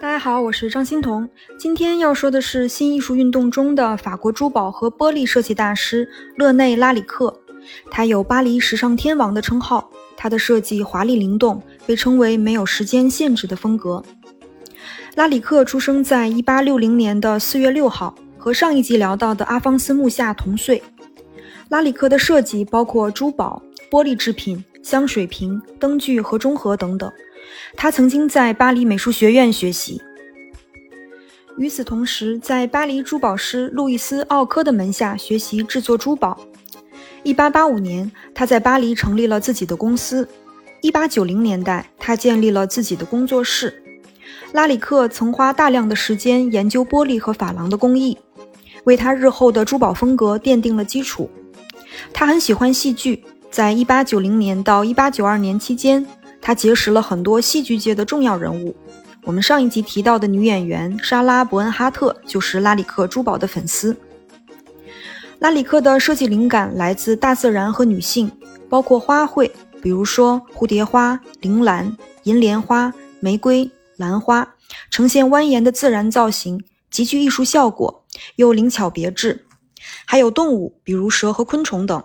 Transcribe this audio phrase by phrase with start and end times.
[0.00, 1.28] 大家好，我是张欣彤。
[1.58, 7.36] 今天要说的是新艺术运动中的法国珠宝和玻璃设计大师勒内·拉里克。
[7.90, 14.00] 他有“巴黎时尚天王”的称号，他的设计华丽灵动，被称为没有时间限制的风格。
[15.16, 20.80] 拉里克出生在1860年的4月6号，和上一集聊到的阿方斯·穆夏同岁。
[21.70, 23.60] 拉里克的设计包括珠宝、
[23.90, 27.12] 玻璃制品、香水瓶、灯具和中盒等等。
[27.76, 30.00] 他曾经在巴黎美术学院学习。
[31.56, 36.38] 与此同时，在巴黎珠宝师路易斯·奥科的门下学习制作珠宝。
[37.24, 40.28] 1885年，他在巴黎成立了自己的公司。
[40.82, 43.82] 1890年代，他建立了自己的工作室。
[44.52, 48.16] 拉里克曾花大量的时间研究玻璃和珐琅的工艺，
[48.84, 51.28] 为他日后的珠宝风格奠定了基础。
[52.12, 56.06] 他很喜欢戏剧，在1890年到1892年期间，
[56.48, 58.74] 他结识了很多戏剧界的重要人物。
[59.24, 63.94] 我们上一集提到的女演员莎拉·伯恩哈特就是拉里克珠宝的粉丝。
[65.40, 68.32] 拉里克的设计灵感来自大自然和女性，
[68.66, 69.50] 包括花卉，
[69.82, 74.54] 比如说蝴蝶花、铃兰、银莲花、玫瑰、兰花，
[74.88, 79.44] 呈现蜿蜒的自然造型，极具艺术效果，又灵巧别致。
[80.06, 82.02] 还有动物，比如蛇和昆虫等。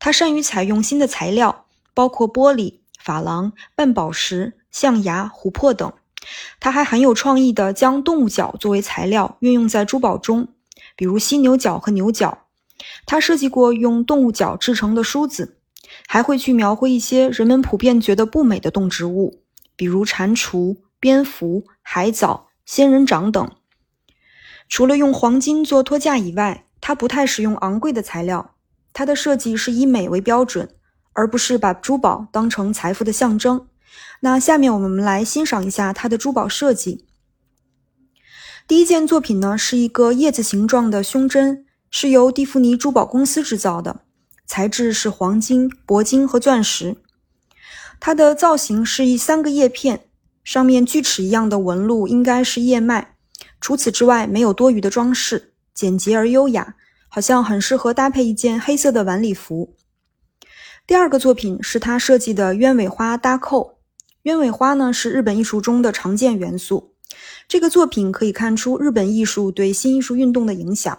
[0.00, 5.92] 他善于采用新的材料，包括玻璃、珐琅、半宝石、象牙、琥珀等。
[6.58, 10.48] 他还很有创意地将动物角作为材料运用在珠宝中，
[10.96, 12.46] 比如犀牛角和牛角。
[13.06, 15.58] 他设计过用动物角制成的梳子，
[16.08, 19.42] 还会去描绘一些人们普遍觉得不美的动植物，
[19.76, 23.50] 比如蟾蜍、蝙蝠、海藻、仙人掌等。
[24.68, 28.56] 除了用黄金做托架以外，他不太使用昂贵的材料，
[28.92, 30.68] 他的设计是以美为标准，
[31.16, 33.66] 而不是把珠宝当成财富的象征。
[34.20, 37.06] 那下面我们来欣赏一下他的珠宝设计。
[38.68, 44.02] 第一件作品呢是一个叶子形状的胸针，是由蒂芙尼珠宝公司制造的，
[44.46, 46.96] 材质是黄金、铂金和钻石。
[47.98, 50.08] 它的造型是一三个叶片，
[50.44, 53.16] 上面锯齿一样的纹路应该是叶脉。
[53.60, 55.54] 除此之外，没有多余的装饰。
[55.72, 56.74] 简洁而优雅，
[57.08, 59.75] 好像很适合搭配一件黑色的晚礼服。
[60.86, 63.78] 第二个作品是他设计的鸢尾花搭扣。
[64.22, 66.94] 鸢尾花呢是日本艺术中的常见元素。
[67.48, 70.96] 这个作品可以看出日本艺术对新艺术运动的影响。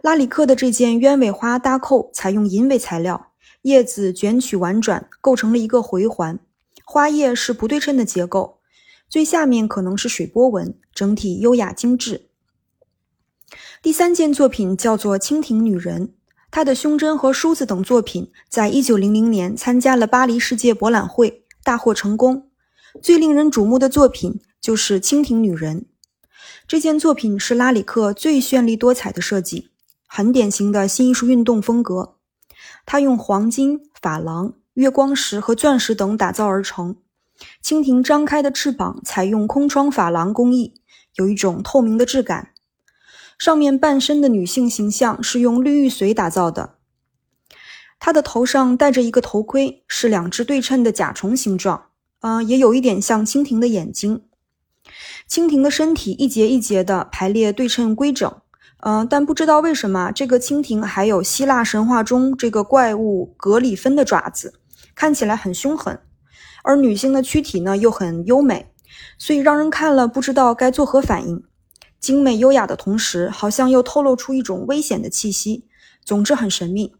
[0.00, 6.38] 拉里克的这件鸢尾花搭扣采用银尾材料，叶子卷曲婉转，构成了一个回环。
[6.84, 8.58] 花叶是不对称的结构，
[9.08, 12.28] 最下面可能是水波纹，整体优雅精致。
[13.82, 16.08] 第三件作品叫做《蜻蜓女人》，
[16.52, 22.50] 他的胸针和梳子等作品在一九零零年参加了巴黎世界博览会，大获成功。
[23.02, 25.80] 最令人瞩目的作品就是《蜻蜓女人》。
[26.68, 29.70] 这件作品是拉里克最绚丽多彩的设计，
[30.06, 32.16] 很典型的新艺术运动风格。
[32.84, 36.96] 他用黄金、珐琅、月光石和钻石等打造而成。
[37.64, 40.74] 蜻蜓张开的翅膀采用空窗珐琅工艺，
[41.16, 42.51] 有一种透明的质感。
[43.38, 46.74] 上面半身的女性形象是用绿玉髓打造的，
[47.98, 51.86] 她的头上戴着一个头盔，是两只对称的甲虫形状，
[52.20, 54.22] 嗯，也有一点像蜻蜓的眼睛。
[55.28, 58.32] 蜻蜓的身体一节一节的排列对称规整，
[58.80, 64.54] 嗯，但不知道为什么这个蜻蜓还有希腊神话中这个怪物格里芬的爪子，
[64.94, 66.00] 看起来很凶狠，
[66.64, 68.72] 而女性的躯体呢又很优美，
[69.18, 71.44] 所以让人看了不知道该作何反应。
[72.02, 75.64] 精美优雅的同时，好像又透露出一种危险的气息。
[76.04, 76.92] 总之很神秘。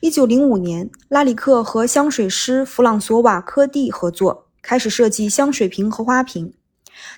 [0.00, 6.54] 一九零五年，拉里克和香水师弗朗索瓦科蒂合作，开始设计香水瓶和花瓶。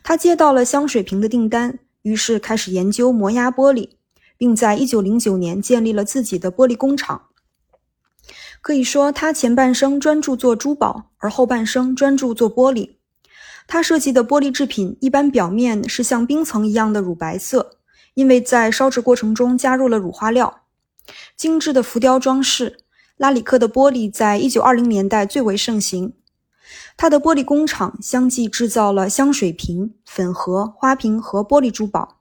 [0.03, 3.91] 他接到了香水瓶的订单，于是开始研究磨压玻璃，
[4.37, 7.27] 并在一九零九年建立了自己的玻璃工厂。
[8.61, 12.97] 可以说，他前半生专注做珠宝，而后半生专注做玻璃。
[13.67, 17.79] 他设计的玻璃制品一般表面是像冰层一样的乳白色，
[18.15, 20.63] 因为在烧制过程中加入了乳化料。
[21.37, 22.79] 精致的浮雕装饰，
[23.17, 26.13] 拉里克的玻璃在一九二零年代最为盛行。
[26.97, 32.21] 他的玻璃工厂相继制造了香水瓶、粉盒、花瓶和玻璃珠宝。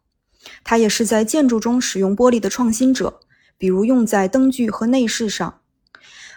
[0.64, 3.20] 他也是在建筑中使用玻璃的创新者，
[3.58, 5.60] 比如用在灯具和内饰上。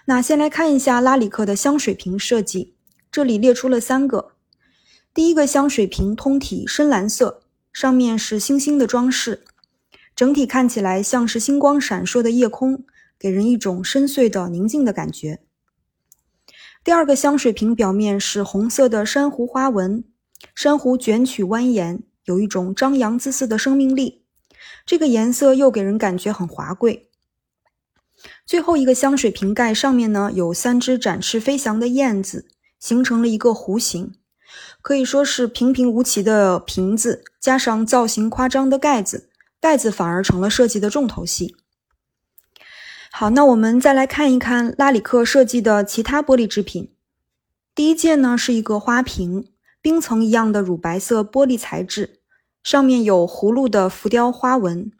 [0.06, 2.74] 那先来看一下拉里克的香水瓶设计，
[3.10, 4.33] 这里列出了三个。
[5.14, 7.40] 第一个香水瓶通体深蓝色，
[7.72, 9.44] 上面是星星的装饰，
[10.16, 12.84] 整体看起来像是星光闪烁的夜空，
[13.16, 15.38] 给人一种深邃的宁静的感觉。
[16.82, 20.02] 第二个香水瓶表面是红色的珊瑚花纹，
[20.52, 24.24] 珊瑚卷曲蜿蜒，有一种张扬自似的生命力。
[24.84, 27.08] 这个颜色又给人感觉很华贵。
[28.44, 32.48] 最后一个香水瓶盖上面呢，有三只展翅飞翔的燕子，
[32.80, 34.14] 形成了一个弧形，
[34.82, 39.30] 可以说是平平无奇的瓶子，加上造型夸张的盖子，
[39.60, 41.56] 盖子反而成了设计的重头戏。
[43.10, 46.92] 好，那我们再来看一看拉里克设计的其他玻璃制品。
[47.74, 52.20] 第一件呢是一个花瓶，冰层一样的乳白色玻璃材质，
[52.62, 54.90] 上面有葫芦的浮雕花纹。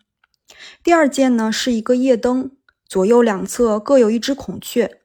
[0.83, 2.51] 第二件呢是一个夜灯。
[2.87, 5.01] 左右两侧各有一只孔雀，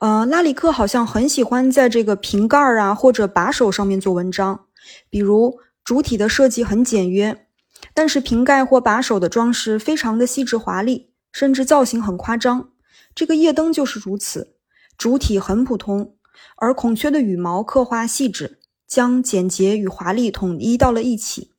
[0.00, 4.66] 呃，拉里克好像很喜欢在这个瓶盖啊或者把手上面做文章，
[5.10, 7.46] 比如主体的设计很简约，
[7.92, 12.70] 但是瓶盖或把手的装饰非常的细致华丽，甚至造型很夸张。
[13.14, 14.54] 这个夜灯就是如此，
[14.96, 16.16] 主体很普通，
[16.56, 21.52] 而孔雀的羽毛刻画细致，将简洁与华丽统一到了一起。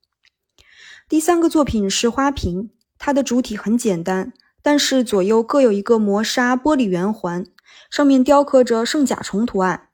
[1.08, 4.34] 第三个作品是花瓶，它的主体很简单。
[4.66, 7.46] 但是左右各有一个磨砂玻璃圆环，
[7.90, 9.90] 上面雕刻着圣甲虫图案，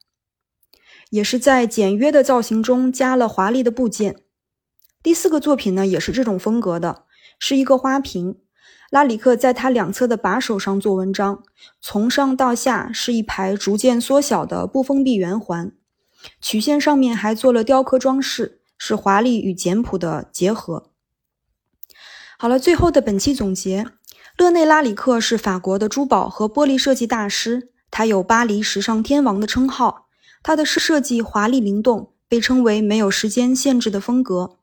[1.10, 4.22] 也是在简约的造型中加了华丽的部件。
[5.02, 7.06] 第四个作品呢，也是这种风格的，
[7.40, 8.38] 是一个花瓶。
[8.90, 11.44] 拉里克在它两侧的把手上做文章，
[11.80, 15.72] 从上到下是一排逐渐缩小的不封闭圆环，
[16.42, 20.92] 曲线上面还做了雕刻装饰，是华丽与简朴的结合。
[22.40, 23.86] 好了，最后的本期总结。
[24.40, 30.08] 勒内拉里克是法国的珠宝和玻璃设计大师，他有“巴黎时尚天王”的称号。
[30.42, 34.56] 他的设计华丽灵动，被称为没有时间限制的风格。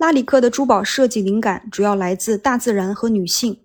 [0.00, 3.60] 拉里克的珠宝设计灵感主要来自大自然和女性，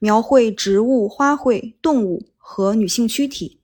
[0.00, 3.60] 描绘植物、花卉、动物和女性躯体。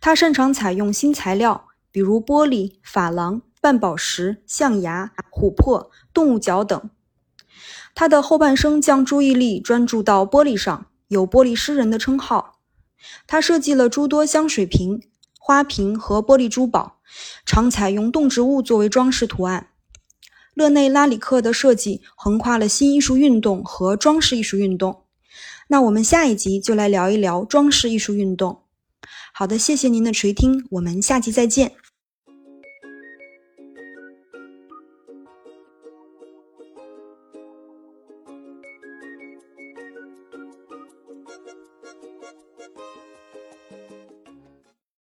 [0.00, 6.90] 他擅长采用新材料，比如玻璃、珐琅、半宝石、象牙、琥珀、动物角等。
[7.94, 12.60] 他的后半生将注意力专注到玻璃上，有“玻璃诗人”的称号。
[13.26, 15.02] 他设计了诸多香水瓶、
[15.38, 17.00] 花瓶和玻璃珠宝，
[17.44, 19.68] 常采用动植物作为装饰图案。
[20.54, 25.04] 勒内拉里克的设计横跨了新艺术运动和装饰艺术运动。
[25.68, 28.62] 那我们下一集就来聊一聊装饰艺术运动。
[29.32, 31.72] 好的，谢谢您的垂听，我们下期再见。